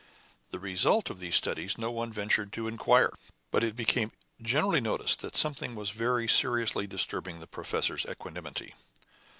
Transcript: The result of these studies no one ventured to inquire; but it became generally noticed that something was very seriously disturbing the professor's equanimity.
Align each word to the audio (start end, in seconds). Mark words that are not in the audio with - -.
The 0.49 0.57
result 0.57 1.11
of 1.11 1.19
these 1.19 1.35
studies 1.35 1.77
no 1.77 1.91
one 1.91 2.11
ventured 2.11 2.51
to 2.53 2.67
inquire; 2.67 3.11
but 3.51 3.63
it 3.63 3.75
became 3.75 4.11
generally 4.41 4.81
noticed 4.81 5.21
that 5.21 5.37
something 5.37 5.75
was 5.75 5.91
very 5.91 6.27
seriously 6.27 6.87
disturbing 6.87 7.39
the 7.39 7.45
professor's 7.45 8.03
equanimity. 8.09 8.73